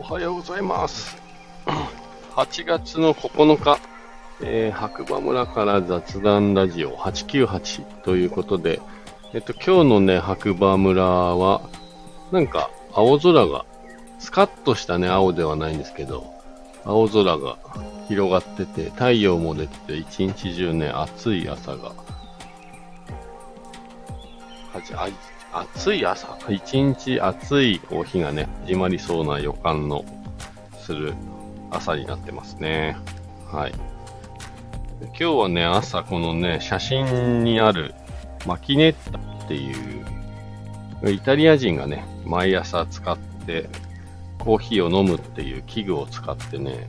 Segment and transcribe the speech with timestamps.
[0.00, 1.16] おはようございます。
[2.36, 3.80] 8月の9日、
[4.40, 8.80] えー白馬村から雑談ラジオ898ということで、
[9.34, 11.62] えっと、今日のね、白馬村は、
[12.30, 13.66] なんか、青空が、
[14.20, 16.32] スカッとしたね、青ではないんですけど、
[16.84, 17.58] 青空が
[18.06, 21.94] 広がってて、太陽も出てて、一日中ね、暑い朝が、は
[24.86, 25.08] じ、あ
[25.52, 30.04] 暑い朝、一日暑いこう日がね、始まりそうな予感の
[30.78, 31.14] する
[31.70, 32.96] 朝になってますね。
[33.46, 33.72] はい。
[35.00, 37.94] 今日はね、朝このね、写真にある
[38.46, 39.72] マキネッタってい
[41.02, 43.70] う、イタリア人がね、毎朝使って
[44.38, 46.88] コーヒーを飲むっていう器具を使ってね、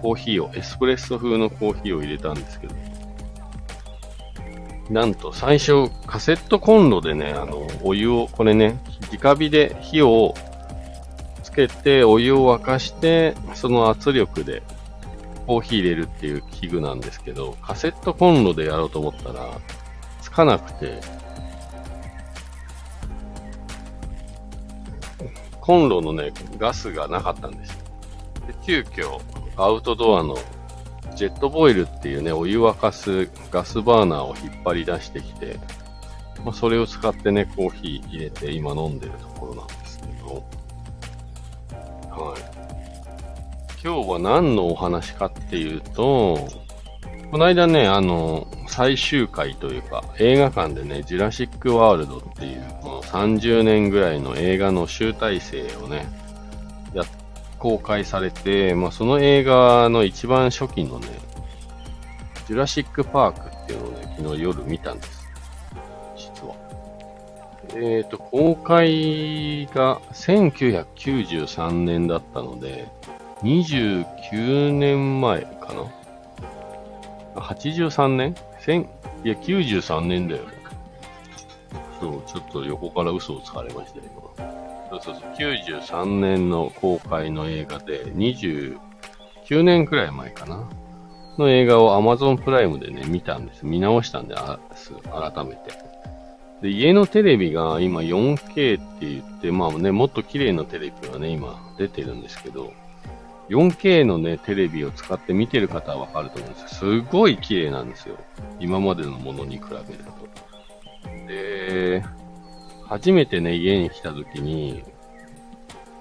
[0.00, 2.74] コーヒーを、エスプレッソ風のコーヒーを入れたんですけど、
[4.90, 8.78] なんと最初カセットコンロでね、あの、お湯を、これね、
[9.12, 10.34] 直火で火を
[11.42, 14.62] つけてお湯を沸かして、その圧力で
[15.46, 19.48] コーヒー入れるっていう器具なんですけど、カセットコンロでやろうと思ったら、
[20.20, 21.00] つかなくて、
[25.60, 27.78] コンロのね、ガスがなかったんです。
[28.46, 29.18] で、急遽、
[29.56, 30.36] アウトドアの
[31.14, 35.58] ジェットボイルっていうね、お湯沸かすガスバーナーを引っ張り出してきて、
[36.44, 40.44] まあ、それを使ってね、コーヒー入れて今飲んでるところなんですけど、
[42.10, 42.54] はい。
[43.82, 46.48] 今日は何のお話かっていうと、
[47.30, 56.06] この間ね、あの、最終回というか、映画館でね、ジュラシックワールドっていう、この30年ぐらいの映画の集大成をね、
[57.64, 61.08] 公開されて、まあ、その映画の一番初期のね、
[62.46, 65.26] ジュラシックパークっていうのをね、昨日夜見たんです。
[66.14, 66.54] 実は。
[67.74, 72.86] えっ、と、公開が1993年だったので、
[73.42, 75.72] 29年前か
[77.34, 78.36] な ?83 年？
[78.60, 78.82] 千
[79.24, 80.42] いや、93年だよ。
[81.98, 84.04] そう、ちょっと横から嘘をつかれましたよ、
[84.38, 84.63] 今。
[85.00, 88.78] そうそうそう、93年の公開の映画で、29
[89.62, 90.68] 年くらい前かな
[91.38, 93.66] の映画を Amazon プライムでね、見たんです。
[93.66, 94.36] 見直したんで、
[94.74, 95.72] す改めて。
[96.62, 102.72] で、家のテレビが今 4K って言って、まあね、もっと綺麗なテレビがね、今出てるんですけど、
[103.48, 108.16] 4K のね、テレビを使って見てる方はわかると思うんですすごい綺麗なんですよ。
[108.60, 111.28] 今までのものに比べると。
[111.28, 112.04] で、
[112.88, 114.84] 初めてね、家に来た時に、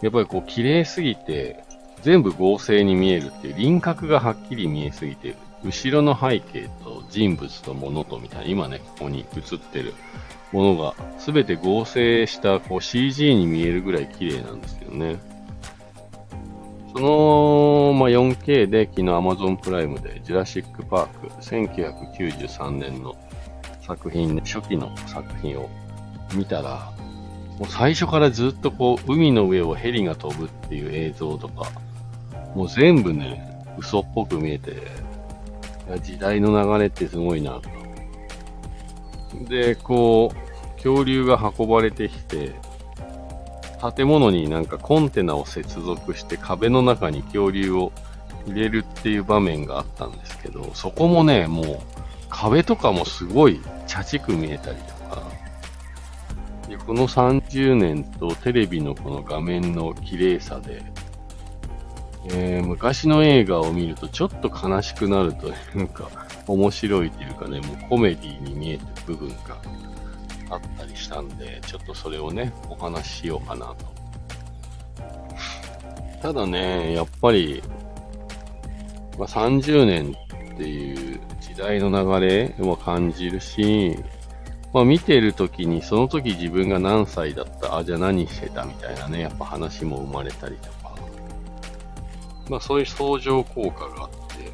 [0.00, 1.64] やっぱりこう綺麗すぎて、
[2.02, 9.94] 全部合成に見えるっていう輪郭がはっきり見えすぎてる、後ろの背景と人物と物とみたいな、今ね、ここに映ってる
[10.52, 15.18] ものが全て合成したこう CG に見えるぐらい綺麗なんですよね。
[16.94, 23.14] その、まあ、4K で昨日 Amazon プライムでジュラシックパーク1993年の
[23.82, 25.68] 作品、初期の作品を
[26.34, 26.92] 見たら、
[27.58, 31.70] もう最初からずっとこう海の上をヘリが飛ぶっていう映像とか、
[32.54, 34.74] もう全部ね、嘘っぽく見えて、
[36.02, 39.48] 時代の流れってすごいなと。
[39.48, 42.54] で、こう、恐竜が運ばれてきて、
[43.96, 47.92] 建物になんかコンテナを接続して壁の中に恐竜を
[48.46, 51.78] 入れるっていう場面があったんですけど、そこもね、もう
[52.28, 54.97] 壁とかもすごい茶ちく見えたりとか、
[56.68, 60.82] でこの30年とテレビのこの画面の綺麗さで、
[62.30, 65.52] えー昔の映画を見るとちょっと悲しくなるとい
[65.82, 66.10] うか、
[66.46, 69.56] 面白いというかね、もうコメディに見えてる部分が
[70.50, 73.76] あったりしたんで、ちょっとそれをね、お話ししようかなと。
[76.20, 77.62] ただね、やっぱり、
[79.18, 80.14] まあ、30年
[80.54, 81.90] っていう時代の
[82.20, 83.96] 流れを感じるし、
[84.72, 90.94] まあ見てる時にその時自分が何歳だった、あ、じゃあ何してたみたいなね、やっぱ話も生まれたりとか、
[92.50, 94.52] まあそういう相乗効果があって、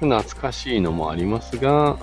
[0.00, 1.96] 懐かしいのもありますが、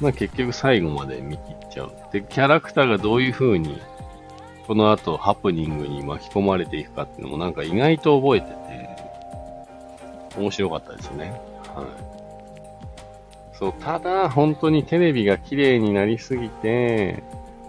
[0.00, 1.92] まあ結局最後まで見切っちゃう。
[2.12, 3.80] で、キャラクターがどういう風に、
[4.66, 8.52] この後ハプニングに巻き込まれていくかっていうのもなんか意外と覚えてて、
[10.36, 11.40] 面白かったですね。
[11.74, 11.84] は
[12.18, 12.21] い。
[13.62, 17.22] そう、ただ本当にテレビが綺麗になりすぎて、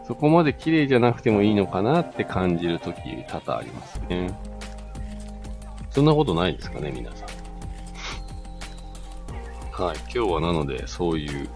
[0.08, 4.36] そこまで綺麗じゃなくてもいいのかなって感じるとき多々ありますね。
[5.92, 7.28] そんなことないですかね、皆さん。
[9.84, 9.98] はい。
[9.98, 11.48] 今日はなので、そういう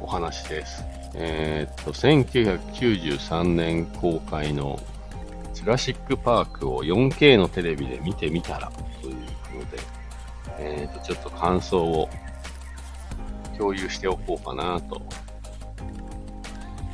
[0.00, 0.82] お話です。
[1.12, 4.80] えーっと、1993年公開の
[5.52, 8.72] ジュラシックパークを 4K のテレビで見てみたら
[9.02, 9.20] というの
[9.70, 9.78] で、
[10.58, 12.08] えー、と、ちょっと感想を
[13.58, 15.02] 共有しておこうかなと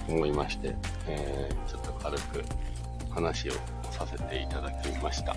[0.08, 0.74] 思いまして、
[1.08, 2.44] えー、ちょっと軽く
[3.10, 3.52] 話を
[3.90, 5.34] させていただきました。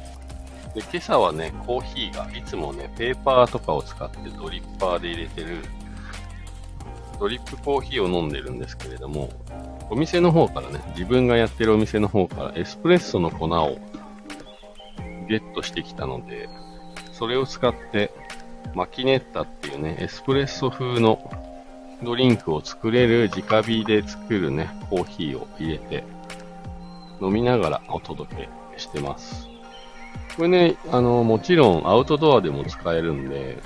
[0.73, 5.57] で、今朝はね、コーヒーがいつもね、ペーパーとかを使ってドリッパーで入れてる
[7.19, 9.29] ドリップコーヒーを飲んでるんですけれども、
[9.89, 13.77] お店の方からね、自分がやってるお店の方からエスプレッソの粉を
[15.27, 16.49] ゲットしてきたので、
[17.13, 18.11] それを使って
[18.73, 21.31] マキネッタっていうね、エスプレッソ風の
[22.03, 26.03] ドリンクを作れる直火で作るね、コーヒーを入れて
[27.21, 29.47] 飲みながらお届けしてます。
[30.35, 33.57] これね、あの、もちろんアウトドアでも使えるんで、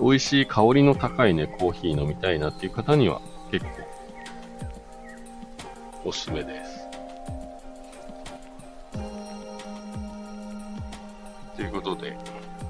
[0.00, 3.20] 美味しい香りの高いね、コーヒー飲みたいなっていう方には
[3.50, 3.70] 結構
[6.04, 6.88] おすすめです。
[11.56, 12.16] ということで、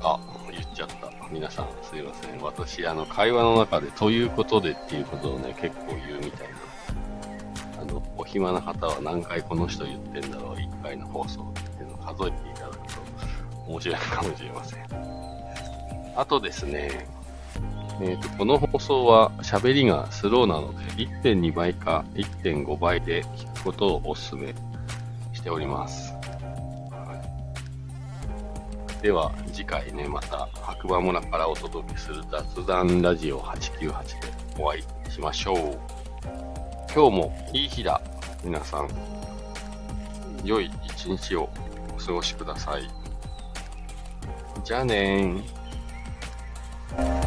[0.02, 0.18] あ、
[0.50, 1.08] 言っちゃった。
[1.30, 2.40] 皆さんすいません。
[2.40, 7.82] 私、あの、会話の中でということでっていうことをね、結構言うみたいな。
[7.82, 13.00] あの、お暇な方は何回この人言ってんだろう、1回の放送っていうのを数えていただくと
[13.68, 14.86] 面白いかもしれません。
[16.16, 17.06] あとですね、
[18.00, 24.54] えっ、ー、と、この放送は喋りがスローなので、1.2倍か1.5倍で聞くことをお勧め
[25.32, 26.07] しております。
[29.02, 34.28] では、次回ね、また白馬村からお届けする雑談ラジオ898で
[34.58, 35.78] お会いしましょう。
[36.92, 38.00] 今日もいい日だ。
[38.42, 38.88] 皆さん、
[40.42, 41.48] 良い一日を
[41.96, 42.90] お過ごしください。
[44.64, 47.17] じゃあねー。